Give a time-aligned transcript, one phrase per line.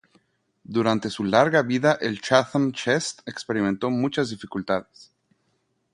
[0.63, 5.13] Durante su larga vida el Chatham Chest experimentó muchas dificultades.